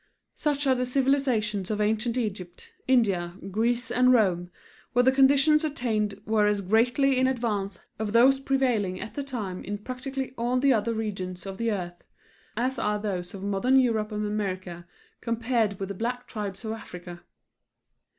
Such 0.35 0.65
are 0.65 0.73
the 0.73 0.83
civilizations 0.83 1.69
of 1.69 1.79
ancient 1.79 2.17
Egypt, 2.17 2.71
India, 2.87 3.35
Greece 3.51 3.91
and 3.91 4.11
Rome, 4.11 4.49
where 4.93 5.03
the 5.03 5.11
conditions 5.11 5.63
attained 5.63 6.19
were 6.25 6.47
as 6.47 6.61
greatly 6.61 7.19
in 7.19 7.27
advance 7.27 7.77
of 7.99 8.11
those 8.11 8.39
prevailing 8.39 8.99
at 8.99 9.13
the 9.13 9.21
time 9.21 9.63
in 9.63 9.77
practically 9.77 10.33
all 10.39 10.57
the 10.57 10.73
other 10.73 10.95
regions 10.95 11.45
of 11.45 11.59
the 11.59 11.71
earth, 11.71 12.03
as 12.57 12.79
are 12.79 12.97
those 12.97 13.35
of 13.35 13.43
modern 13.43 13.79
Europe 13.79 14.11
and 14.11 14.25
America 14.25 14.87
compared 15.21 15.79
with 15.79 15.89
the 15.89 15.93
black 15.93 16.25
tribes 16.27 16.65
of 16.65 16.71
Africa. 16.71 17.21